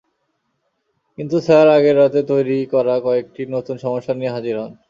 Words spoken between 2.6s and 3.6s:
করা কয়েকটি